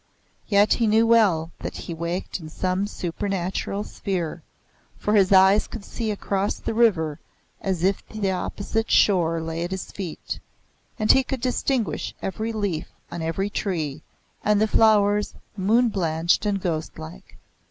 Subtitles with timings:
[0.47, 4.41] Yet he knew well that he waked in some supernatural sphere:
[4.97, 7.19] for his eyes could see across the river
[7.61, 10.39] as if the opposite shore lay at his feet;
[10.97, 14.01] and he could distinguish every leaf on every tree,
[14.43, 17.37] and the flowers moon blanched and ghost like.